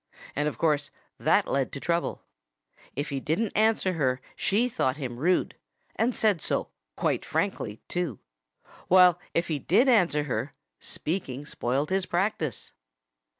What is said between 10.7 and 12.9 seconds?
speaking spoiled his practice.